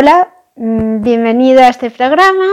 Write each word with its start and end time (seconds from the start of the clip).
Hola, 0.00 0.32
mm, 0.54 1.02
bienvenido 1.02 1.60
a 1.60 1.70
este 1.70 1.90
programa 1.90 2.46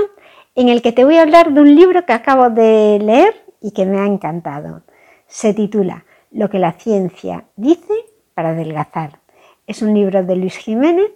en 0.55 0.67
el 0.67 0.81
que 0.81 0.91
te 0.91 1.05
voy 1.05 1.17
a 1.17 1.21
hablar 1.21 1.53
de 1.53 1.61
un 1.61 1.75
libro 1.75 2.03
que 2.03 2.13
acabo 2.13 2.49
de 2.49 2.97
leer 2.99 3.35
y 3.61 3.69
que 3.69 3.85
me 3.85 3.99
ha 3.99 4.07
encantado. 4.07 4.81
Se 5.27 5.53
titula 5.53 6.05
Lo 6.31 6.49
que 6.49 6.57
la 6.57 6.71
ciencia 6.71 7.45
dice 7.55 7.93
para 8.33 8.49
adelgazar. 8.49 9.19
Es 9.67 9.83
un 9.83 9.93
libro 9.93 10.23
de 10.23 10.35
Luis 10.37 10.57
Jiménez 10.57 11.11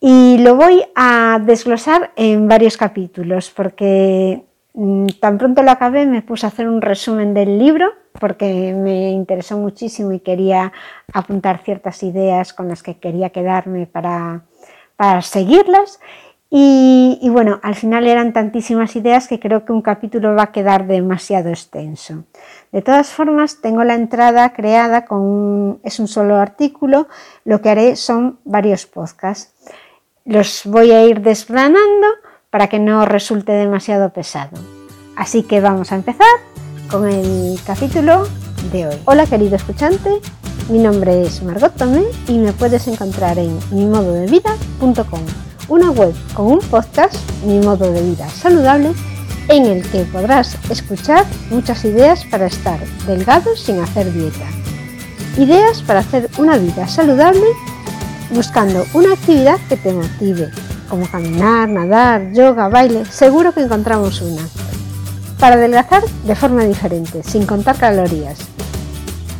y 0.00 0.38
lo 0.38 0.54
voy 0.54 0.82
a 0.94 1.38
desglosar 1.44 2.12
en 2.16 2.48
varios 2.48 2.78
capítulos 2.78 3.52
porque 3.54 4.42
mm, 4.72 5.08
tan 5.20 5.36
pronto 5.36 5.62
lo 5.62 5.70
acabé 5.70 6.06
me 6.06 6.22
puse 6.22 6.46
a 6.46 6.48
hacer 6.48 6.66
un 6.66 6.80
resumen 6.80 7.34
del 7.34 7.58
libro 7.58 7.92
porque 8.18 8.72
me 8.72 9.10
interesó 9.10 9.58
muchísimo 9.58 10.12
y 10.12 10.20
quería 10.20 10.72
apuntar 11.12 11.62
ciertas 11.62 12.02
ideas 12.02 12.54
con 12.54 12.68
las 12.68 12.82
que 12.82 12.96
quería 12.96 13.28
quedarme 13.28 13.86
para 13.86 14.44
para 14.96 15.22
seguirlas. 15.22 16.00
Y, 16.56 17.18
bueno, 17.30 17.58
al 17.64 17.74
final 17.74 18.06
eran 18.06 18.32
tantísimas 18.32 18.94
ideas 18.94 19.26
que 19.26 19.40
creo 19.40 19.64
que 19.64 19.72
un 19.72 19.82
capítulo 19.82 20.36
va 20.36 20.44
a 20.44 20.52
quedar 20.52 20.86
demasiado 20.86 21.48
extenso. 21.48 22.24
De 22.70 22.80
todas 22.80 23.08
formas, 23.08 23.60
tengo 23.60 23.82
la 23.82 23.94
entrada 23.94 24.52
creada 24.52 25.04
con 25.04 25.80
es 25.82 25.98
un 25.98 26.06
solo 26.06 26.36
artículo. 26.36 27.08
Lo 27.44 27.60
que 27.60 27.70
haré 27.70 27.96
son 27.96 28.38
varios 28.44 28.86
podcasts. 28.86 29.52
Los 30.24 30.62
voy 30.64 30.92
a 30.92 31.04
ir 31.04 31.22
desgranando 31.22 32.06
para 32.50 32.68
que 32.68 32.78
no 32.78 33.04
resulte 33.04 33.50
demasiado 33.50 34.10
pesado. 34.10 34.56
Así 35.16 35.42
que 35.42 35.60
vamos 35.60 35.90
a 35.90 35.96
empezar 35.96 36.28
con 36.88 37.08
el 37.08 37.58
capítulo 37.66 38.28
de 38.70 38.86
hoy. 38.86 38.96
Hola 39.06 39.26
querido 39.26 39.56
escuchante, 39.56 40.20
mi 40.68 40.78
nombre 40.78 41.22
es 41.22 41.42
Margot 41.42 41.74
Tomé 41.74 42.04
y 42.26 42.38
me 42.38 42.52
puedes 42.52 42.88
encontrar 42.88 43.38
en 43.38 43.58
mimododevida.com, 43.70 45.20
una 45.68 45.90
web 45.90 46.14
con 46.32 46.46
un 46.46 46.58
podcast, 46.60 47.14
Mi 47.44 47.58
Modo 47.58 47.92
de 47.92 48.02
Vida 48.02 48.28
Saludable, 48.28 48.92
en 49.48 49.66
el 49.66 49.82
que 49.90 50.04
podrás 50.04 50.56
escuchar 50.70 51.26
muchas 51.50 51.84
ideas 51.84 52.24
para 52.24 52.46
estar 52.46 52.78
delgado 53.06 53.54
sin 53.56 53.80
hacer 53.80 54.12
dieta. 54.12 54.46
Ideas 55.36 55.82
para 55.82 56.00
hacer 56.00 56.30
una 56.38 56.56
vida 56.56 56.88
saludable 56.88 57.44
buscando 58.30 58.86
una 58.94 59.12
actividad 59.12 59.58
que 59.68 59.76
te 59.76 59.92
motive, 59.92 60.50
como 60.88 61.06
caminar, 61.10 61.68
nadar, 61.68 62.32
yoga, 62.32 62.68
baile, 62.68 63.04
seguro 63.04 63.52
que 63.52 63.60
encontramos 63.60 64.22
una. 64.22 64.42
Para 65.38 65.56
adelgazar 65.56 66.02
de 66.24 66.34
forma 66.34 66.64
diferente, 66.64 67.22
sin 67.22 67.44
contar 67.44 67.76
calorías, 67.76 68.53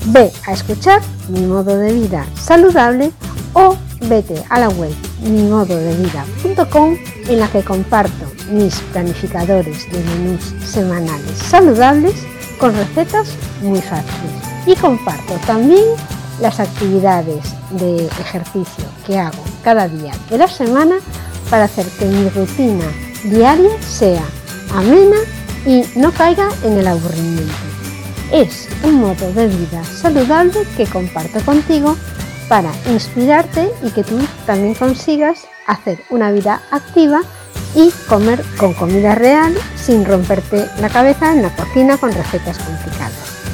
Ve 0.07 0.31
a 0.47 0.53
escuchar 0.53 1.01
Mi 1.29 1.41
modo 1.41 1.79
de 1.79 1.93
vida 1.93 2.27
saludable 2.35 3.11
o 3.55 3.77
vete 4.03 4.43
a 4.51 4.61
la 4.61 4.69
web 4.69 4.95
mimododevida.com 5.23 6.97
en 7.29 7.41
la 7.41 7.49
que 7.49 7.63
comparto 7.63 8.27
mis 8.51 8.75
planificadores 8.93 9.91
de 9.91 9.99
menús 9.99 10.55
semanales 10.63 11.39
saludables 11.39 12.15
con 12.59 12.75
recetas 12.75 13.29
muy 13.63 13.81
fáciles. 13.81 14.33
Y 14.67 14.77
comparto 14.77 15.35
también 15.47 15.85
las 16.41 16.61
actividades 16.61 17.55
de 17.71 18.07
ejercicio 18.07 18.85
que 19.07 19.19
hago 19.19 19.43
cada 19.63 19.89
día 19.89 20.13
de 20.29 20.39
la 20.39 20.49
semana 20.49 20.97
para 21.49 21.65
hacer 21.65 21.87
que 21.99 22.07
mi 22.07 22.29
rutina 22.29 22.87
diaria 23.25 23.71
sea 23.81 24.25
amena 24.75 25.17
y 25.67 25.85
no 25.99 26.13
caiga 26.13 26.49
en 26.63 26.79
el 26.79 26.87
aburrimiento 26.87 27.64
es 28.35 28.69
un 28.83 28.97
modo 28.97 29.33
de 29.33 29.47
vida 29.47 29.85
saludable 29.85 30.65
que 30.77 30.87
comparto 30.87 31.39
contigo 31.45 31.97
para 32.49 32.73
inspirarte 32.91 33.71
y 33.81 33.93
que 33.93 34.03
tú 34.03 34.19
también 34.45 34.75
consigas 34.75 35.47
hacer 35.69 36.01
una 36.11 36.33
vida 36.33 36.61
activa 36.73 37.21
y 37.77 37.93
comer 38.09 38.43
con 38.59 38.75
comida 38.75 39.15
real 39.15 39.55
sin 39.77 40.05
romperte 40.05 40.67
la 40.81 40.89
cabeza 40.89 41.33
en 41.33 41.43
la 41.43 41.55
cocina 41.55 41.97
con 41.97 42.13
recetas 42.13 42.59
complicadas. 42.59 43.45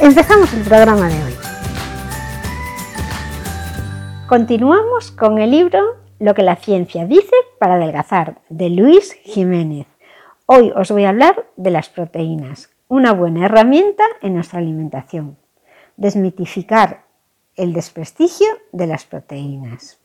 Empezamos 0.00 0.50
el 0.54 0.62
programa 0.62 1.08
de 1.08 1.22
hoy. 1.22 1.34
Continuamos 4.26 5.10
con 5.10 5.38
el 5.38 5.50
libro 5.50 5.98
Lo 6.18 6.32
que 6.32 6.42
la 6.42 6.56
ciencia 6.56 7.04
dice 7.04 7.36
para 7.60 7.74
adelgazar 7.74 8.40
de 8.48 8.70
Luis 8.70 9.12
Jiménez. 9.24 9.86
Hoy 10.46 10.72
os 10.74 10.90
voy 10.90 11.04
a 11.04 11.10
hablar 11.10 11.44
de 11.56 11.70
las 11.70 11.90
proteínas, 11.90 12.73
una 12.88 13.12
buena 13.12 13.46
herramienta 13.46 14.04
en 14.20 14.34
nuestra 14.34 14.58
alimentación. 14.58 15.38
Desmitificar 15.96 17.04
el 17.56 17.72
desprestigio 17.72 18.48
de 18.72 18.86
las 18.86 19.04
proteínas. 19.04 19.98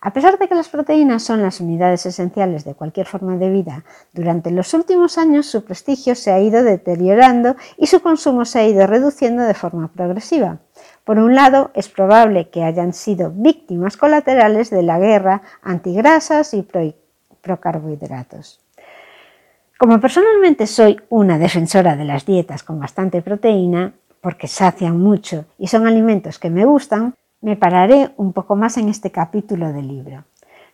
A 0.00 0.12
pesar 0.12 0.38
de 0.38 0.46
que 0.46 0.54
las 0.54 0.68
proteínas 0.68 1.22
son 1.22 1.42
las 1.42 1.60
unidades 1.60 2.04
esenciales 2.06 2.64
de 2.64 2.74
cualquier 2.74 3.06
forma 3.06 3.36
de 3.36 3.50
vida, 3.50 3.84
durante 4.12 4.50
los 4.50 4.72
últimos 4.74 5.18
años 5.18 5.46
su 5.46 5.64
prestigio 5.64 6.14
se 6.14 6.30
ha 6.30 6.40
ido 6.40 6.62
deteriorando 6.62 7.56
y 7.76 7.86
su 7.86 8.00
consumo 8.02 8.44
se 8.44 8.60
ha 8.60 8.66
ido 8.66 8.86
reduciendo 8.86 9.42
de 9.42 9.54
forma 9.54 9.88
progresiva. 9.88 10.58
Por 11.04 11.18
un 11.18 11.34
lado, 11.34 11.70
es 11.74 11.88
probable 11.88 12.50
que 12.50 12.62
hayan 12.62 12.92
sido 12.92 13.30
víctimas 13.30 13.96
colaterales 13.96 14.70
de 14.70 14.82
la 14.82 14.98
guerra 14.98 15.42
antigrasas 15.62 16.54
y 16.54 16.66
procarbohidratos. 17.40 18.65
Como 19.78 20.00
personalmente 20.00 20.66
soy 20.66 20.98
una 21.10 21.38
defensora 21.38 21.96
de 21.96 22.06
las 22.06 22.24
dietas 22.24 22.62
con 22.62 22.80
bastante 22.80 23.20
proteína, 23.20 23.92
porque 24.22 24.48
sacian 24.48 24.98
mucho 24.98 25.44
y 25.58 25.66
son 25.66 25.86
alimentos 25.86 26.38
que 26.38 26.48
me 26.48 26.64
gustan, 26.64 27.14
me 27.42 27.56
pararé 27.56 28.08
un 28.16 28.32
poco 28.32 28.56
más 28.56 28.78
en 28.78 28.88
este 28.88 29.10
capítulo 29.10 29.74
del 29.74 29.88
libro. 29.88 30.24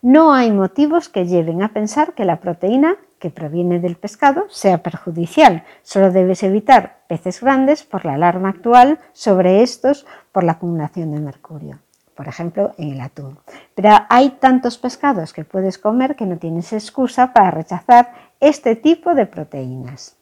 No 0.02 0.32
hay 0.32 0.52
motivos 0.52 1.08
que 1.08 1.26
lleven 1.26 1.64
a 1.64 1.72
pensar 1.72 2.14
que 2.14 2.24
la 2.24 2.38
proteína 2.38 2.94
que 3.18 3.30
proviene 3.30 3.80
del 3.80 3.96
pescado 3.96 4.44
sea 4.50 4.84
perjudicial. 4.84 5.64
Solo 5.82 6.12
debes 6.12 6.44
evitar 6.44 7.00
peces 7.08 7.40
grandes 7.40 7.82
por 7.82 8.04
la 8.04 8.14
alarma 8.14 8.50
actual 8.50 9.00
sobre 9.12 9.64
estos 9.64 10.06
por 10.30 10.44
la 10.44 10.52
acumulación 10.52 11.10
de 11.10 11.20
mercurio 11.20 11.80
por 12.14 12.28
ejemplo, 12.28 12.72
en 12.78 12.92
el 12.92 13.00
atún. 13.00 13.38
Pero 13.74 13.90
hay 14.08 14.30
tantos 14.30 14.78
pescados 14.78 15.32
que 15.32 15.44
puedes 15.44 15.78
comer 15.78 16.14
que 16.14 16.26
no 16.26 16.36
tienes 16.36 16.72
excusa 16.72 17.32
para 17.32 17.50
rechazar 17.50 18.12
este 18.42 18.76
tipo 18.76 19.14
de 19.14 19.24
proteínas. 19.24 20.18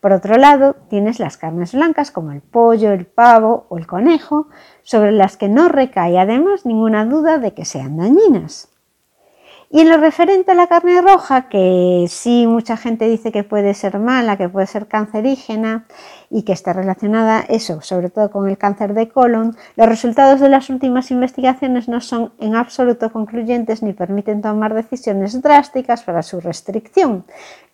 Por 0.00 0.12
otro 0.12 0.36
lado, 0.36 0.76
tienes 0.88 1.18
las 1.18 1.38
carnes 1.38 1.72
blancas 1.72 2.10
como 2.10 2.30
el 2.30 2.42
pollo, 2.42 2.92
el 2.92 3.06
pavo 3.06 3.66
o 3.70 3.78
el 3.78 3.86
conejo, 3.86 4.48
sobre 4.82 5.10
las 5.10 5.36
que 5.38 5.48
no 5.48 5.68
recae 5.68 6.18
además 6.18 6.66
ninguna 6.66 7.06
duda 7.06 7.38
de 7.38 7.54
que 7.54 7.64
sean 7.64 7.96
dañinas. 7.96 8.75
Y 9.68 9.80
en 9.80 9.90
lo 9.90 9.96
referente 9.96 10.52
a 10.52 10.54
la 10.54 10.68
carne 10.68 11.00
roja, 11.02 11.48
que 11.48 12.06
sí 12.08 12.46
mucha 12.46 12.76
gente 12.76 13.08
dice 13.08 13.32
que 13.32 13.42
puede 13.42 13.74
ser 13.74 13.98
mala, 13.98 14.36
que 14.36 14.48
puede 14.48 14.68
ser 14.68 14.86
cancerígena 14.86 15.86
y 16.30 16.42
que 16.42 16.52
está 16.52 16.72
relacionada 16.72 17.44
eso, 17.48 17.80
sobre 17.82 18.08
todo 18.08 18.30
con 18.30 18.48
el 18.48 18.58
cáncer 18.58 18.94
de 18.94 19.08
colon, 19.08 19.56
los 19.74 19.88
resultados 19.88 20.38
de 20.40 20.48
las 20.48 20.70
últimas 20.70 21.10
investigaciones 21.10 21.88
no 21.88 22.00
son 22.00 22.32
en 22.38 22.54
absoluto 22.54 23.10
concluyentes 23.10 23.82
ni 23.82 23.92
permiten 23.92 24.40
tomar 24.40 24.72
decisiones 24.72 25.42
drásticas 25.42 26.04
para 26.04 26.22
su 26.22 26.40
restricción, 26.40 27.24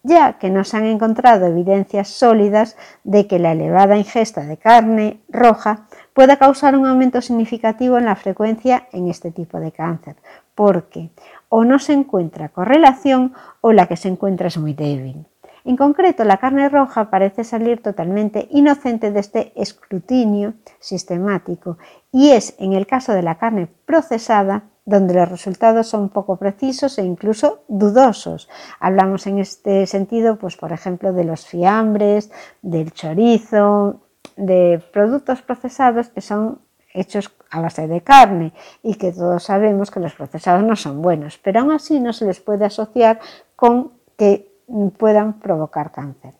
ya 0.02 0.38
que 0.38 0.48
no 0.48 0.64
se 0.64 0.78
han 0.78 0.86
encontrado 0.86 1.46
evidencias 1.46 2.08
sólidas 2.08 2.76
de 3.04 3.26
que 3.26 3.38
la 3.38 3.52
elevada 3.52 3.98
ingesta 3.98 4.42
de 4.42 4.56
carne 4.56 5.20
roja 5.28 5.86
pueda 6.14 6.36
causar 6.36 6.76
un 6.76 6.86
aumento 6.86 7.20
significativo 7.20 7.98
en 7.98 8.06
la 8.06 8.16
frecuencia 8.16 8.88
en 8.92 9.08
este 9.08 9.30
tipo 9.30 9.60
de 9.60 9.72
cáncer, 9.72 10.16
porque 10.54 11.10
o 11.48 11.64
no 11.64 11.78
se 11.78 11.92
encuentra 11.92 12.50
correlación 12.50 13.34
o 13.60 13.72
la 13.72 13.86
que 13.86 13.96
se 13.96 14.08
encuentra 14.08 14.48
es 14.48 14.58
muy 14.58 14.74
débil. 14.74 15.26
En 15.64 15.76
concreto, 15.76 16.24
la 16.24 16.38
carne 16.38 16.68
roja 16.68 17.08
parece 17.08 17.44
salir 17.44 17.80
totalmente 17.82 18.48
inocente 18.50 19.12
de 19.12 19.20
este 19.20 19.52
escrutinio 19.54 20.54
sistemático 20.80 21.78
y 22.10 22.30
es 22.30 22.56
en 22.58 22.72
el 22.72 22.86
caso 22.86 23.12
de 23.12 23.22
la 23.22 23.36
carne 23.36 23.68
procesada 23.86 24.64
donde 24.84 25.14
los 25.14 25.28
resultados 25.28 25.86
son 25.86 26.08
poco 26.08 26.36
precisos 26.36 26.98
e 26.98 27.04
incluso 27.04 27.62
dudosos. 27.68 28.48
Hablamos 28.80 29.28
en 29.28 29.38
este 29.38 29.86
sentido, 29.86 30.36
pues 30.36 30.56
por 30.56 30.72
ejemplo, 30.72 31.12
de 31.12 31.24
los 31.24 31.46
fiambres, 31.46 32.32
del 32.62 32.92
chorizo, 32.92 34.00
de 34.36 34.82
productos 34.92 35.42
procesados 35.42 36.08
que 36.08 36.20
son 36.20 36.60
hechos 36.92 37.32
a 37.52 37.60
base 37.60 37.86
de 37.86 38.00
carne 38.00 38.52
y 38.82 38.96
que 38.96 39.12
todos 39.12 39.44
sabemos 39.44 39.90
que 39.90 40.00
los 40.00 40.14
procesados 40.14 40.64
no 40.64 40.74
son 40.74 41.02
buenos, 41.02 41.38
pero 41.38 41.60
aún 41.60 41.70
así 41.70 42.00
no 42.00 42.12
se 42.12 42.24
les 42.24 42.40
puede 42.40 42.64
asociar 42.64 43.20
con 43.54 43.92
que 44.16 44.50
puedan 44.98 45.38
provocar 45.38 45.92
cáncer. 45.92 46.34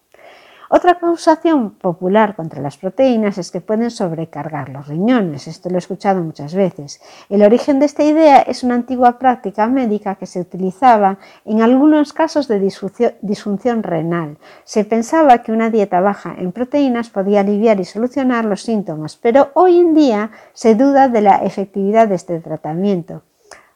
Otra 0.75 0.99
causación 0.99 1.73
popular 1.73 2.35
contra 2.35 2.63
las 2.63 2.79
proteínas 2.79 3.37
es 3.37 3.51
que 3.51 3.61
pueden 3.61 3.91
sobrecargar 3.91 4.71
los 4.71 4.89
riñones. 4.89 5.47
Esto 5.47 5.69
lo 5.69 5.75
he 5.75 5.79
escuchado 5.79 6.23
muchas 6.23 6.55
veces. 6.55 7.03
El 7.29 7.43
origen 7.43 7.79
de 7.79 7.85
esta 7.85 8.05
idea 8.05 8.39
es 8.39 8.63
una 8.63 8.77
antigua 8.77 9.19
práctica 9.19 9.67
médica 9.67 10.15
que 10.15 10.25
se 10.25 10.41
utilizaba 10.41 11.19
en 11.45 11.61
algunos 11.61 12.15
casos 12.15 12.49
de 12.49 12.59
disfunción 12.59 13.83
renal. 13.83 14.39
Se 14.65 14.87
pensaba 14.87 15.43
que 15.43 15.53
una 15.53 15.69
dieta 15.69 16.01
baja 16.01 16.35
en 16.39 16.53
proteínas 16.53 17.11
podía 17.11 17.41
aliviar 17.41 17.79
y 17.79 17.85
solucionar 17.85 18.47
los 18.47 18.63
síntomas, 18.63 19.17
pero 19.17 19.51
hoy 19.53 19.79
en 19.79 19.93
día 19.93 20.31
se 20.55 20.75
duda 20.75 21.09
de 21.09 21.21
la 21.21 21.37
efectividad 21.45 22.09
de 22.09 22.15
este 22.15 22.41
tratamiento. 22.41 23.21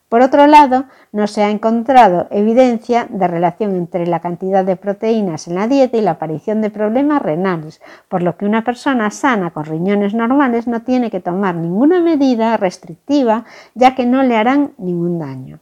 Por 0.08 0.22
otro 0.22 0.46
lado, 0.46 0.84
no 1.10 1.26
se 1.26 1.42
ha 1.42 1.50
encontrado 1.50 2.28
evidencia 2.30 3.08
de 3.10 3.26
relación 3.26 3.74
entre 3.74 4.06
la 4.06 4.20
cantidad 4.20 4.64
de 4.64 4.76
proteínas 4.76 5.48
en 5.48 5.56
la 5.56 5.66
dieta 5.66 5.96
y 5.96 6.00
la 6.00 6.12
aparición 6.12 6.60
de 6.60 6.70
problemas 6.70 7.20
renales, 7.22 7.80
por 8.08 8.22
lo 8.22 8.36
que 8.36 8.46
una 8.46 8.62
persona 8.62 9.10
sana 9.10 9.50
con 9.50 9.64
riñones 9.64 10.14
normales 10.14 10.68
no 10.68 10.82
tiene 10.82 11.10
que 11.10 11.20
tomar 11.20 11.56
ninguna 11.56 12.00
medida 12.00 12.56
restrictiva 12.56 13.44
ya 13.74 13.96
que 13.96 14.06
no 14.06 14.22
le 14.22 14.36
harán 14.36 14.74
ningún 14.78 15.18
daño. 15.18 15.58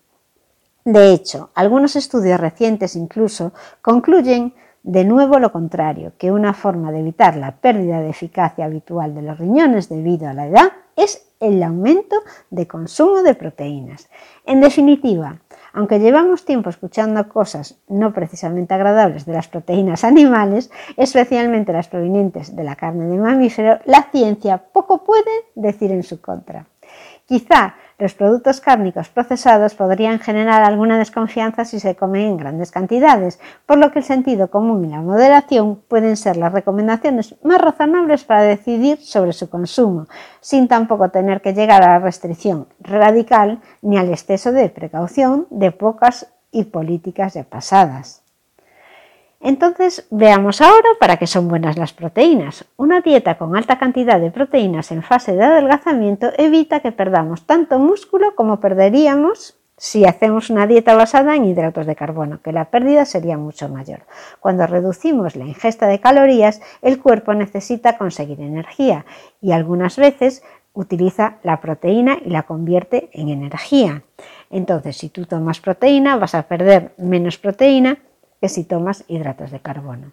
De 0.84 1.12
hecho, 1.12 1.48
algunos 1.54 1.96
estudios 1.96 2.38
recientes 2.38 2.96
incluso 2.96 3.52
concluyen 3.80 4.52
de 4.82 5.04
nuevo 5.04 5.38
lo 5.38 5.50
contrario, 5.50 6.12
que 6.18 6.30
una 6.30 6.52
forma 6.52 6.92
de 6.92 7.00
evitar 7.00 7.36
la 7.36 7.52
pérdida 7.52 8.00
de 8.00 8.10
eficacia 8.10 8.66
habitual 8.66 9.14
de 9.14 9.22
los 9.22 9.38
riñones 9.38 9.88
debido 9.88 10.28
a 10.28 10.34
la 10.34 10.46
edad 10.46 10.72
es 10.94 11.23
el 11.40 11.62
aumento 11.62 12.16
de 12.50 12.66
consumo 12.66 13.22
de 13.22 13.34
proteínas. 13.34 14.08
En 14.46 14.60
definitiva, 14.60 15.40
aunque 15.72 15.98
llevamos 15.98 16.44
tiempo 16.44 16.70
escuchando 16.70 17.28
cosas 17.28 17.80
no 17.88 18.12
precisamente 18.12 18.74
agradables 18.74 19.26
de 19.26 19.32
las 19.32 19.48
proteínas 19.48 20.04
animales, 20.04 20.70
especialmente 20.96 21.72
las 21.72 21.88
provenientes 21.88 22.54
de 22.54 22.64
la 22.64 22.76
carne 22.76 23.06
de 23.06 23.18
mamífero, 23.18 23.80
la 23.84 24.08
ciencia 24.12 24.58
poco 24.58 25.04
puede 25.04 25.30
decir 25.54 25.90
en 25.90 26.04
su 26.04 26.20
contra. 26.20 26.66
Quizá 27.26 27.74
los 27.98 28.14
productos 28.14 28.60
cárnicos 28.60 29.08
procesados 29.08 29.74
podrían 29.74 30.18
generar 30.18 30.64
alguna 30.64 30.98
desconfianza 30.98 31.64
si 31.64 31.78
se 31.78 31.94
comen 31.94 32.22
en 32.22 32.36
grandes 32.36 32.70
cantidades, 32.72 33.38
por 33.66 33.78
lo 33.78 33.92
que 33.92 34.00
el 34.00 34.04
sentido 34.04 34.50
común 34.50 34.84
y 34.84 34.88
la 34.88 35.00
moderación 35.00 35.80
pueden 35.88 36.16
ser 36.16 36.36
las 36.36 36.52
recomendaciones 36.52 37.36
más 37.44 37.60
razonables 37.60 38.24
para 38.24 38.42
decidir 38.42 38.98
sobre 38.98 39.32
su 39.32 39.48
consumo, 39.48 40.06
sin 40.40 40.66
tampoco 40.66 41.10
tener 41.10 41.40
que 41.40 41.54
llegar 41.54 41.82
a 41.82 41.90
la 41.90 41.98
restricción 42.00 42.66
radical 42.80 43.60
ni 43.82 43.96
al 43.96 44.10
exceso 44.10 44.50
de 44.50 44.68
precaución 44.68 45.46
de 45.50 45.70
pocas 45.70 46.32
y 46.50 46.64
políticas 46.64 47.34
ya 47.34 47.44
pasadas. 47.44 48.23
Entonces, 49.44 50.06
veamos 50.10 50.62
ahora 50.62 50.88
para 50.98 51.18
qué 51.18 51.26
son 51.26 51.48
buenas 51.48 51.76
las 51.76 51.92
proteínas. 51.92 52.64
Una 52.78 53.02
dieta 53.02 53.36
con 53.36 53.54
alta 53.54 53.78
cantidad 53.78 54.18
de 54.18 54.30
proteínas 54.30 54.90
en 54.90 55.02
fase 55.02 55.36
de 55.36 55.44
adelgazamiento 55.44 56.30
evita 56.38 56.80
que 56.80 56.92
perdamos 56.92 57.44
tanto 57.44 57.78
músculo 57.78 58.34
como 58.36 58.58
perderíamos 58.58 59.58
si 59.76 60.06
hacemos 60.06 60.48
una 60.48 60.66
dieta 60.66 60.94
basada 60.94 61.36
en 61.36 61.44
hidratos 61.44 61.84
de 61.84 61.94
carbono, 61.94 62.40
que 62.40 62.52
la 62.52 62.70
pérdida 62.70 63.04
sería 63.04 63.36
mucho 63.36 63.68
mayor. 63.68 64.06
Cuando 64.40 64.66
reducimos 64.66 65.36
la 65.36 65.44
ingesta 65.44 65.88
de 65.88 66.00
calorías, 66.00 66.62
el 66.80 66.98
cuerpo 66.98 67.34
necesita 67.34 67.98
conseguir 67.98 68.40
energía 68.40 69.04
y 69.42 69.52
algunas 69.52 69.98
veces 69.98 70.42
utiliza 70.72 71.36
la 71.42 71.60
proteína 71.60 72.16
y 72.24 72.30
la 72.30 72.44
convierte 72.44 73.10
en 73.12 73.28
energía. 73.28 74.04
Entonces, 74.48 74.96
si 74.96 75.10
tú 75.10 75.26
tomas 75.26 75.60
proteína, 75.60 76.16
vas 76.16 76.34
a 76.34 76.44
perder 76.44 76.94
menos 76.96 77.36
proteína 77.36 77.98
si 78.42 78.64
tomas 78.64 79.04
hidratos 79.08 79.50
de 79.50 79.60
carbono. 79.60 80.12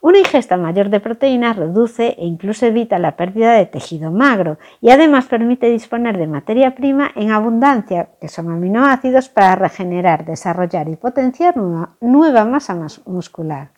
Una 0.00 0.18
ingesta 0.18 0.56
mayor 0.56 0.90
de 0.90 0.98
proteínas 0.98 1.56
reduce 1.56 2.16
e 2.18 2.26
incluso 2.26 2.66
evita 2.66 2.98
la 2.98 3.16
pérdida 3.16 3.52
de 3.52 3.66
tejido 3.66 4.10
magro 4.10 4.58
y 4.80 4.90
además 4.90 5.26
permite 5.26 5.70
disponer 5.70 6.18
de 6.18 6.26
materia 6.26 6.74
prima 6.74 7.12
en 7.14 7.30
abundancia, 7.30 8.08
que 8.20 8.28
son 8.28 8.50
aminoácidos, 8.50 9.28
para 9.28 9.54
regenerar, 9.54 10.24
desarrollar 10.24 10.88
y 10.88 10.96
potenciar 10.96 11.58
una 11.58 11.94
nueva 12.00 12.44
masa 12.44 12.76
muscular. 13.06 13.70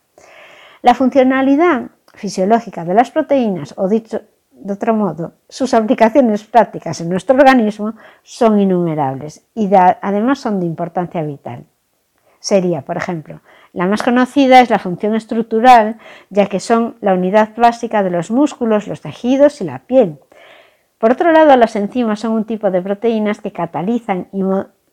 La 0.80 0.94
funcionalidad 0.94 1.90
fisiológica 2.14 2.84
de 2.86 2.94
las 2.94 3.10
proteínas, 3.10 3.74
o 3.76 3.88
dicho 3.88 4.22
de 4.50 4.72
otro 4.72 4.94
modo, 4.94 5.34
sus 5.48 5.74
aplicaciones 5.74 6.44
prácticas 6.44 7.02
en 7.02 7.10
nuestro 7.10 7.36
organismo 7.36 7.94
son 8.22 8.58
innumerables 8.58 9.46
y 9.54 9.68
además 9.74 10.38
son 10.38 10.58
de 10.58 10.64
importancia 10.66 11.22
vital. 11.22 11.66
Sería, 12.44 12.82
por 12.82 12.98
ejemplo, 12.98 13.40
la 13.72 13.86
más 13.86 14.02
conocida 14.02 14.60
es 14.60 14.68
la 14.68 14.78
función 14.78 15.14
estructural, 15.14 15.96
ya 16.28 16.44
que 16.44 16.60
son 16.60 16.96
la 17.00 17.14
unidad 17.14 17.56
básica 17.56 18.02
de 18.02 18.10
los 18.10 18.30
músculos, 18.30 18.86
los 18.86 19.00
tejidos 19.00 19.62
y 19.62 19.64
la 19.64 19.78
piel. 19.86 20.18
Por 20.98 21.12
otro 21.12 21.32
lado, 21.32 21.56
las 21.56 21.74
enzimas 21.74 22.20
son 22.20 22.32
un 22.32 22.44
tipo 22.44 22.70
de 22.70 22.82
proteínas 22.82 23.40
que 23.40 23.50
catalizan 23.50 24.28
y 24.30 24.42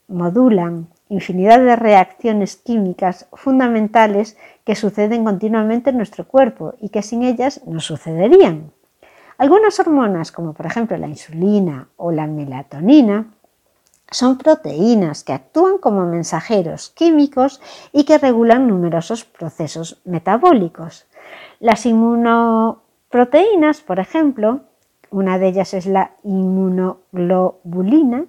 modulan 0.08 0.88
infinidad 1.10 1.60
de 1.60 1.76
reacciones 1.76 2.56
químicas 2.56 3.28
fundamentales 3.34 4.38
que 4.64 4.76
suceden 4.76 5.26
continuamente 5.26 5.90
en 5.90 5.98
nuestro 5.98 6.26
cuerpo 6.26 6.76
y 6.80 6.88
que 6.88 7.02
sin 7.02 7.22
ellas 7.22 7.60
no 7.68 7.82
sucederían. 7.82 8.72
Algunas 9.38 9.78
hormonas, 9.78 10.32
como 10.32 10.54
por 10.54 10.68
ejemplo 10.68 10.96
la 10.96 11.10
insulina 11.10 11.90
o 11.98 12.14
la 12.14 12.28
melatonina, 12.28 13.26
son 14.12 14.38
proteínas 14.38 15.24
que 15.24 15.34
actúan 15.34 15.78
como 15.78 16.06
mensajeros 16.06 16.90
químicos 16.90 17.62
y 17.94 18.04
que 18.04 18.18
regulan 18.18 18.68
numerosos 18.68 19.24
procesos 19.24 20.02
metabólicos. 20.04 21.08
Las 21.60 21.86
inmunoproteínas, 21.86 23.80
por 23.82 24.00
ejemplo, 24.00 24.62
una 25.10 25.40
de 25.40 25.48
ellas 25.48 25.74
es 25.74 25.86
la 25.86 26.12
inmunoglobulina, 26.24 28.26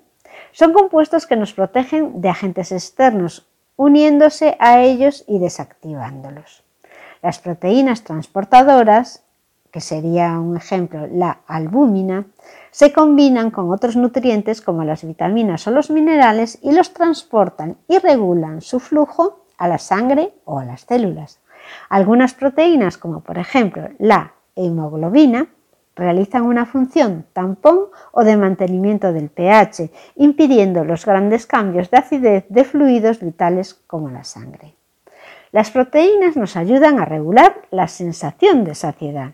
son 0.52 0.72
compuestos 0.72 1.26
que 1.26 1.36
nos 1.36 1.52
protegen 1.52 2.20
de 2.20 2.28
agentes 2.28 2.72
externos, 2.72 3.46
uniéndose 3.76 4.56
a 4.60 4.82
ellos 4.82 5.24
y 5.26 5.38
desactivándolos. 5.38 6.62
Las 7.22 7.38
proteínas 7.38 8.04
transportadoras, 8.04 9.24
que 9.72 9.80
sería 9.80 10.38
un 10.38 10.56
ejemplo 10.56 11.08
la 11.10 11.40
albúmina, 11.46 12.26
se 12.70 12.92
combinan 12.92 13.50
con 13.50 13.72
otros 13.72 13.96
nutrientes 13.96 14.60
como 14.60 14.84
las 14.84 15.02
vitaminas 15.02 15.66
o 15.66 15.70
los 15.70 15.90
minerales 15.90 16.58
y 16.62 16.72
los 16.72 16.92
transportan 16.92 17.78
y 17.88 17.98
regulan 17.98 18.60
su 18.60 18.78
flujo 18.78 19.46
a 19.56 19.68
la 19.68 19.78
sangre 19.78 20.34
o 20.44 20.58
a 20.58 20.64
las 20.64 20.82
células. 20.82 21.40
Algunas 21.88 22.34
proteínas, 22.34 22.98
como 22.98 23.20
por 23.20 23.38
ejemplo 23.38 23.88
la 23.98 24.34
hemoglobina, 24.56 25.48
realizan 25.96 26.42
una 26.42 26.66
función 26.66 27.26
tampón 27.32 27.86
o 28.12 28.24
de 28.24 28.36
mantenimiento 28.36 29.12
del 29.12 29.30
pH, 29.30 29.90
impidiendo 30.16 30.84
los 30.84 31.06
grandes 31.06 31.46
cambios 31.46 31.90
de 31.90 31.98
acidez 31.98 32.44
de 32.48 32.64
fluidos 32.64 33.20
vitales 33.20 33.74
como 33.86 34.10
la 34.10 34.24
sangre. 34.24 34.74
Las 35.50 35.70
proteínas 35.70 36.34
nos 36.34 36.56
ayudan 36.56 36.98
a 36.98 37.04
regular 37.04 37.62
la 37.70 37.86
sensación 37.86 38.64
de 38.64 38.74
saciedad. 38.74 39.32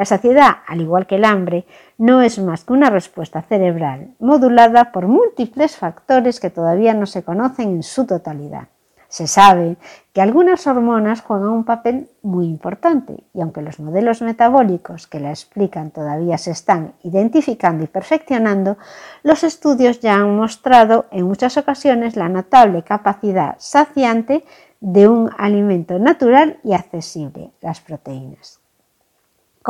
La 0.00 0.06
saciedad, 0.06 0.60
al 0.66 0.80
igual 0.80 1.06
que 1.06 1.16
el 1.16 1.26
hambre, 1.26 1.66
no 1.98 2.22
es 2.22 2.38
más 2.38 2.64
que 2.64 2.72
una 2.72 2.88
respuesta 2.88 3.42
cerebral 3.42 4.14
modulada 4.18 4.92
por 4.92 5.08
múltiples 5.08 5.76
factores 5.76 6.40
que 6.40 6.48
todavía 6.48 6.94
no 6.94 7.04
se 7.04 7.22
conocen 7.22 7.68
en 7.68 7.82
su 7.82 8.06
totalidad. 8.06 8.68
Se 9.08 9.26
sabe 9.26 9.76
que 10.14 10.22
algunas 10.22 10.66
hormonas 10.66 11.20
juegan 11.20 11.50
un 11.50 11.64
papel 11.64 12.08
muy 12.22 12.46
importante 12.46 13.24
y 13.34 13.42
aunque 13.42 13.60
los 13.60 13.78
modelos 13.78 14.22
metabólicos 14.22 15.06
que 15.06 15.20
la 15.20 15.28
explican 15.28 15.90
todavía 15.90 16.38
se 16.38 16.52
están 16.52 16.94
identificando 17.02 17.84
y 17.84 17.86
perfeccionando, 17.86 18.78
los 19.22 19.44
estudios 19.44 20.00
ya 20.00 20.14
han 20.14 20.34
mostrado 20.34 21.08
en 21.10 21.26
muchas 21.26 21.58
ocasiones 21.58 22.16
la 22.16 22.30
notable 22.30 22.84
capacidad 22.84 23.56
saciante 23.58 24.46
de 24.80 25.08
un 25.08 25.30
alimento 25.36 25.98
natural 25.98 26.58
y 26.64 26.72
accesible, 26.72 27.50
las 27.60 27.82
proteínas. 27.82 28.59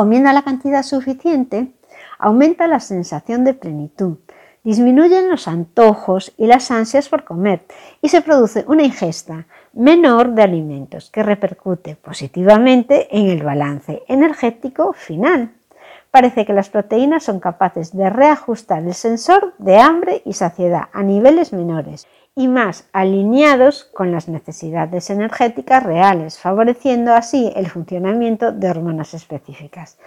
Comiendo 0.00 0.32
la 0.32 0.40
cantidad 0.40 0.82
suficiente, 0.82 1.74
aumenta 2.18 2.66
la 2.66 2.80
sensación 2.80 3.44
de 3.44 3.52
plenitud, 3.52 4.16
disminuyen 4.64 5.28
los 5.28 5.46
antojos 5.46 6.32
y 6.38 6.46
las 6.46 6.70
ansias 6.70 7.10
por 7.10 7.24
comer 7.24 7.66
y 8.00 8.08
se 8.08 8.22
produce 8.22 8.64
una 8.66 8.82
ingesta 8.82 9.44
menor 9.74 10.30
de 10.30 10.42
alimentos 10.42 11.10
que 11.10 11.22
repercute 11.22 11.96
positivamente 11.96 13.14
en 13.14 13.28
el 13.28 13.42
balance 13.42 14.02
energético 14.08 14.94
final. 14.94 15.52
Parece 16.10 16.46
que 16.46 16.54
las 16.54 16.70
proteínas 16.70 17.24
son 17.24 17.38
capaces 17.38 17.94
de 17.94 18.08
reajustar 18.08 18.82
el 18.82 18.94
sensor 18.94 19.52
de 19.58 19.80
hambre 19.80 20.22
y 20.24 20.32
saciedad 20.32 20.84
a 20.94 21.02
niveles 21.02 21.52
menores 21.52 22.06
y 22.40 22.48
más 22.48 22.88
alineados 22.92 23.84
con 23.84 24.12
las 24.12 24.26
necesidades 24.26 25.10
energéticas 25.10 25.82
reales, 25.82 26.38
favoreciendo 26.38 27.12
así 27.12 27.52
el 27.54 27.68
funcionamiento 27.68 28.50
de 28.50 28.70
hormonas 28.70 29.12
específicas. 29.12 29.98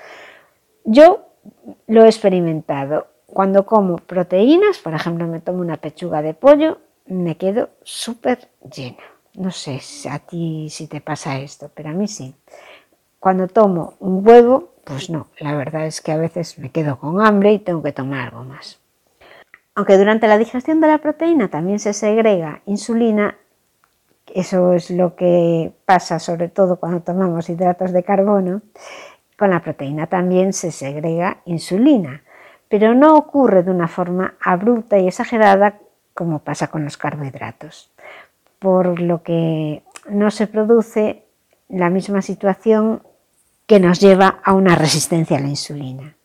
Yo 0.84 1.28
lo 1.86 2.04
he 2.04 2.08
experimentado. 2.08 3.06
Cuando 3.28 3.68
como 3.68 3.98
proteínas, 3.98 4.80
por 4.80 4.96
ejemplo, 4.96 5.28
me 5.28 5.42
tomo 5.42 5.60
una 5.60 5.78
pechuga 5.78 6.24
de 6.24 6.34
pollo, 6.34 6.80
me 7.06 7.38
quedo 7.38 7.70
súper 7.84 8.50
llena. 8.76 9.04
No 9.36 9.52
sé 9.52 9.80
a 10.10 10.18
ti 10.18 10.70
si 10.72 10.88
te 10.88 11.02
pasa 11.02 11.38
esto, 11.38 11.70
pero 11.72 11.90
a 11.90 11.94
mí 11.94 12.08
sí. 12.08 12.34
Cuando 13.20 13.48
tomo 13.48 13.94
un 14.00 14.28
huevo, 14.28 14.74
pues 14.84 15.12
no, 15.12 15.28
la 15.40 15.56
verdad 15.56 15.86
es 15.86 16.02
que 16.02 16.12
a 16.12 16.18
veces 16.18 16.58
me 16.58 16.72
quedo 16.72 16.98
con 16.98 17.24
hambre 17.24 17.54
y 17.54 17.60
tengo 17.60 17.84
que 17.84 17.92
tomar 17.92 18.30
algo 18.30 18.44
más. 18.44 18.80
Aunque 19.76 19.98
durante 19.98 20.28
la 20.28 20.38
digestión 20.38 20.82
de 20.82 20.88
la 20.88 21.00
proteína 21.00 21.50
también 21.50 21.80
se 21.80 21.94
segrega 21.94 22.62
insulina, 22.66 23.38
eso 24.28 24.74
es 24.74 24.92
lo 24.92 25.16
que 25.16 25.74
pasa 25.86 26.20
sobre 26.20 26.48
todo 26.48 26.78
cuando 26.78 27.02
tomamos 27.02 27.50
hidratos 27.50 27.92
de 27.92 28.04
carbono, 28.04 28.62
con 29.38 29.50
la 29.50 29.62
proteína 29.62 30.08
también 30.08 30.54
se 30.54 30.72
segrega 30.72 31.42
insulina, 31.46 32.24
pero 32.70 32.94
no 32.94 33.18
ocurre 33.18 33.64
de 33.64 33.72
una 33.72 33.88
forma 33.88 34.36
abrupta 34.40 35.00
y 35.00 35.08
exagerada 35.08 35.80
como 36.14 36.40
pasa 36.40 36.68
con 36.68 36.84
los 36.84 36.98
carbohidratos, 36.98 37.92
por 38.60 39.00
lo 39.00 39.24
que 39.24 39.82
no 40.08 40.30
se 40.30 40.46
produce 40.48 41.26
la 41.68 41.90
misma 41.90 42.22
situación 42.22 43.02
que 43.66 43.80
nos 43.80 44.00
lleva 44.00 44.40
a 44.44 44.54
una 44.54 44.76
resistencia 44.76 45.38
a 45.38 45.42
la 45.42 45.48
insulina. 45.48 46.16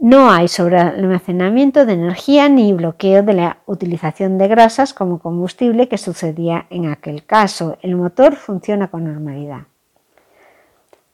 No 0.00 0.30
hay 0.30 0.46
sobrealmacenamiento 0.46 1.84
de 1.84 1.94
energía 1.94 2.48
ni 2.48 2.72
bloqueo 2.72 3.24
de 3.24 3.34
la 3.34 3.58
utilización 3.66 4.38
de 4.38 4.46
grasas 4.46 4.94
como 4.94 5.18
combustible 5.18 5.88
que 5.88 5.98
sucedía 5.98 6.66
en 6.70 6.86
aquel 6.86 7.24
caso. 7.24 7.78
El 7.82 7.96
motor 7.96 8.36
funciona 8.36 8.88
con 8.88 9.04
normalidad. 9.04 9.62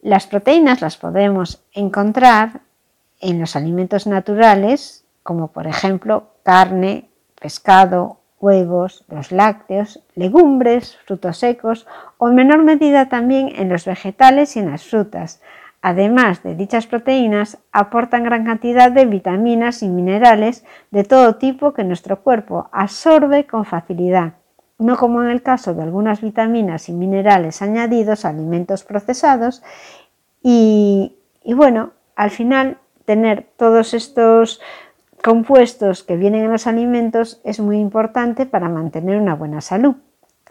Las 0.03 0.27
proteínas 0.27 0.83
las 0.83 0.99
podemos 0.99 1.63
encontrar 1.73 2.61
en 3.21 3.41
los 3.41 3.57
alimentos 3.57 4.07
naturales, 4.07 5.07
como 5.23 5.49
por 5.49 5.67
ejemplo 5.67 6.29
carne, 6.43 7.09
pescado, 7.41 8.19
huevos, 8.39 9.07
los 9.09 9.33
lácteos, 9.33 10.01
legumbres, 10.15 10.99
frutos 11.07 11.39
secos 11.39 11.87
o 12.19 12.29
en 12.29 12.35
menor 12.35 12.63
medida 12.63 13.09
también 13.09 13.49
en 13.57 13.71
los 13.71 13.87
vegetales 13.87 14.57
y 14.57 14.59
en 14.59 14.71
las 14.71 14.85
frutas. 14.85 15.41
Además 15.87 16.43
de 16.43 16.55
dichas 16.55 16.87
proteínas, 16.87 17.59
aportan 17.71 18.25
gran 18.25 18.47
cantidad 18.47 18.91
de 18.91 19.05
vitaminas 19.05 19.83
y 19.83 19.89
minerales 19.91 20.65
de 20.91 21.05
todo 21.05 21.35
tipo 21.35 21.75
que 21.75 21.85
nuestro 21.85 22.23
cuerpo 22.23 22.71
absorbe 22.73 23.47
con 23.47 23.67
facilidad, 23.67 24.33
no 24.79 24.97
como 24.97 25.23
en 25.23 25.29
el 25.29 25.43
caso 25.43 25.75
de 25.75 25.83
algunas 25.83 26.23
vitaminas 26.23 26.89
y 26.89 26.95
minerales 26.95 27.61
añadidos 27.61 28.25
a 28.25 28.31
alimentos 28.31 28.83
procesados. 28.83 29.63
Y, 30.43 31.19
bueno, 31.45 31.91
al 32.17 32.31
final 32.31 32.79
tener 33.05 33.47
todos 33.59 33.93
estos 33.93 34.63
compuestos 35.23 36.03
que 36.03 36.17
vienen 36.17 36.45
en 36.45 36.53
los 36.53 36.67
alimentos 36.67 37.43
es 37.45 37.61
muy 37.61 37.77
importante 37.77 38.47
para 38.47 38.71
mantener 38.71 39.21
una 39.21 39.35
buena 39.35 39.61
salud. 39.61 39.97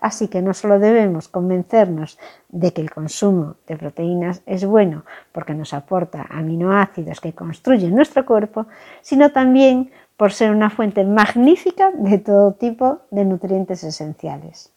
Así 0.03 0.27
que 0.27 0.41
no 0.41 0.53
solo 0.53 0.79
debemos 0.79 1.29
convencernos 1.29 2.19
de 2.49 2.73
que 2.73 2.81
el 2.81 2.91
consumo 2.91 3.55
de 3.67 3.77
proteínas 3.77 4.41
es 4.45 4.65
bueno 4.65 5.05
porque 5.31 5.53
nos 5.53 5.73
aporta 5.73 6.27
aminoácidos 6.29 7.21
que 7.21 7.31
construyen 7.31 7.95
nuestro 7.95 8.25
cuerpo, 8.25 8.67
sino 9.01 9.31
también 9.31 9.91
por 10.17 10.33
ser 10.33 10.51
una 10.51 10.69
fuente 10.69 11.05
magnífica 11.05 11.91
de 11.91 12.17
todo 12.17 12.51
tipo 12.51 12.99
de 13.11 13.23
nutrientes 13.23 13.85
esenciales. 13.85 14.73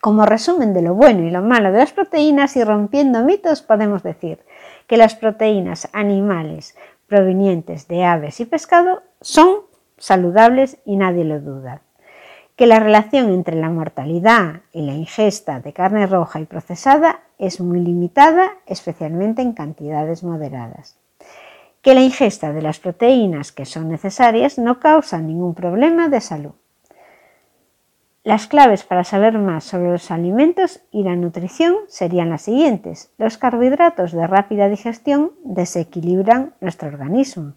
Como 0.00 0.26
resumen 0.26 0.74
de 0.74 0.82
lo 0.82 0.96
bueno 0.96 1.22
y 1.22 1.30
lo 1.30 1.40
malo 1.40 1.70
de 1.70 1.78
las 1.78 1.92
proteínas 1.92 2.56
y 2.56 2.64
rompiendo 2.64 3.22
mitos, 3.22 3.62
podemos 3.62 4.02
decir 4.02 4.40
que 4.88 4.96
las 4.96 5.14
proteínas 5.14 5.88
animales 5.92 6.76
provenientes 7.06 7.86
de 7.86 8.02
aves 8.02 8.40
y 8.40 8.46
pescado 8.46 9.04
son 9.20 9.58
saludables 9.96 10.78
y 10.84 10.96
nadie 10.96 11.24
lo 11.24 11.38
duda. 11.38 11.83
Que 12.56 12.66
la 12.66 12.78
relación 12.78 13.32
entre 13.32 13.56
la 13.56 13.68
mortalidad 13.68 14.60
y 14.72 14.82
la 14.82 14.94
ingesta 14.94 15.58
de 15.58 15.72
carne 15.72 16.06
roja 16.06 16.40
y 16.40 16.44
procesada 16.44 17.20
es 17.36 17.60
muy 17.60 17.80
limitada, 17.80 18.52
especialmente 18.66 19.42
en 19.42 19.54
cantidades 19.54 20.22
moderadas. 20.22 20.96
Que 21.82 21.94
la 21.94 22.02
ingesta 22.02 22.52
de 22.52 22.62
las 22.62 22.78
proteínas 22.78 23.50
que 23.50 23.64
son 23.64 23.88
necesarias 23.88 24.56
no 24.56 24.78
causa 24.78 25.18
ningún 25.18 25.54
problema 25.54 26.08
de 26.08 26.20
salud. 26.20 26.52
Las 28.22 28.46
claves 28.46 28.84
para 28.84 29.04
saber 29.04 29.36
más 29.36 29.64
sobre 29.64 29.90
los 29.90 30.10
alimentos 30.10 30.80
y 30.90 31.02
la 31.02 31.14
nutrición 31.14 31.74
serían 31.88 32.30
las 32.30 32.42
siguientes. 32.42 33.10
Los 33.18 33.36
carbohidratos 33.36 34.12
de 34.12 34.26
rápida 34.26 34.68
digestión 34.68 35.32
desequilibran 35.44 36.54
nuestro 36.60 36.88
organismo. 36.88 37.52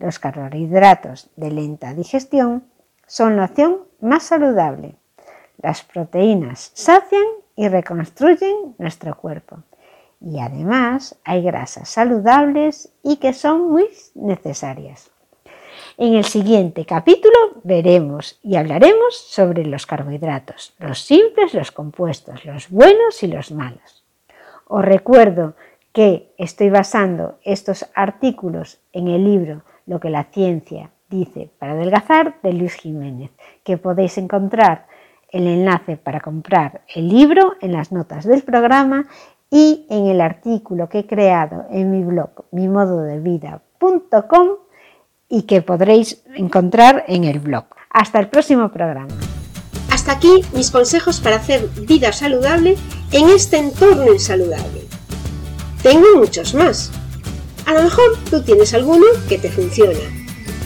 Los 0.00 0.18
carbohidratos 0.18 1.30
de 1.36 1.50
lenta 1.52 1.94
digestión 1.94 2.64
son 3.06 3.36
la 3.36 3.44
opción 3.44 3.87
más 4.00 4.24
saludable. 4.24 4.94
Las 5.60 5.82
proteínas 5.82 6.70
sacian 6.74 7.26
y 7.56 7.68
reconstruyen 7.68 8.74
nuestro 8.78 9.16
cuerpo. 9.16 9.58
Y 10.20 10.40
además 10.40 11.16
hay 11.24 11.42
grasas 11.42 11.88
saludables 11.88 12.92
y 13.02 13.16
que 13.16 13.32
son 13.32 13.70
muy 13.70 13.88
necesarias. 14.14 15.10
En 15.96 16.14
el 16.14 16.24
siguiente 16.24 16.84
capítulo 16.84 17.36
veremos 17.64 18.38
y 18.42 18.56
hablaremos 18.56 19.16
sobre 19.16 19.64
los 19.64 19.86
carbohidratos, 19.86 20.74
los 20.78 21.00
simples, 21.00 21.54
los 21.54 21.72
compuestos, 21.72 22.44
los 22.44 22.70
buenos 22.70 23.22
y 23.22 23.26
los 23.26 23.50
malos. 23.50 24.04
Os 24.66 24.84
recuerdo 24.84 25.54
que 25.92 26.32
estoy 26.38 26.70
basando 26.70 27.38
estos 27.42 27.86
artículos 27.94 28.78
en 28.92 29.08
el 29.08 29.24
libro 29.24 29.62
Lo 29.86 29.98
que 29.98 30.10
la 30.10 30.24
ciencia 30.24 30.90
dice 31.08 31.50
para 31.58 31.72
adelgazar 31.72 32.36
de 32.42 32.52
Luis 32.52 32.74
Jiménez, 32.74 33.30
que 33.64 33.78
podéis 33.78 34.18
encontrar 34.18 34.86
el 35.30 35.46
enlace 35.46 35.96
para 35.96 36.20
comprar 36.20 36.82
el 36.94 37.08
libro 37.08 37.54
en 37.60 37.72
las 37.72 37.92
notas 37.92 38.24
del 38.24 38.42
programa 38.42 39.06
y 39.50 39.86
en 39.90 40.06
el 40.06 40.20
artículo 40.20 40.88
que 40.88 41.00
he 41.00 41.06
creado 41.06 41.66
en 41.70 41.90
mi 41.90 42.02
blog 42.04 42.44
mimododevida.com 42.50 44.48
y 45.28 45.42
que 45.42 45.62
podréis 45.62 46.24
encontrar 46.34 47.04
en 47.06 47.24
el 47.24 47.40
blog. 47.40 47.64
Hasta 47.90 48.18
el 48.18 48.28
próximo 48.28 48.70
programa. 48.70 49.14
Hasta 49.90 50.12
aquí 50.12 50.42
mis 50.54 50.70
consejos 50.70 51.20
para 51.20 51.36
hacer 51.36 51.68
vida 51.86 52.12
saludable 52.12 52.76
en 53.12 53.28
este 53.30 53.58
entorno 53.58 54.12
insaludable. 54.12 54.86
Tengo 55.82 56.06
muchos 56.16 56.54
más. 56.54 56.92
A 57.66 57.74
lo 57.74 57.82
mejor 57.82 58.04
tú 58.30 58.42
tienes 58.42 58.72
alguno 58.74 59.04
que 59.28 59.38
te 59.38 59.50
funciona 59.50 60.17